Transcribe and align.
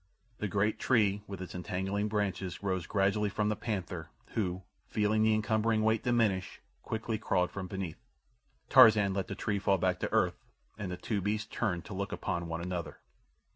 The 0.39 0.47
great 0.47 0.79
tree 0.79 1.21
with 1.27 1.43
its 1.43 1.53
entangling 1.53 2.07
branches 2.07 2.63
rose 2.63 2.87
gradually 2.87 3.29
from 3.29 3.49
the 3.49 3.55
panther, 3.55 4.09
who, 4.29 4.63
feeling 4.87 5.21
the 5.21 5.35
encumbering 5.35 5.83
weight 5.83 6.01
diminish, 6.01 6.59
quickly 6.81 7.19
crawled 7.19 7.51
from 7.51 7.67
beneath. 7.67 8.03
Tarzan 8.67 9.13
let 9.13 9.27
the 9.27 9.35
tree 9.35 9.59
fall 9.59 9.77
back 9.77 9.99
to 9.99 10.11
earth, 10.11 10.43
and 10.75 10.91
the 10.91 10.97
two 10.97 11.21
beasts 11.21 11.45
turned 11.51 11.85
to 11.85 11.93
look 11.93 12.11
upon 12.11 12.47
one 12.47 12.61
another. 12.61 12.97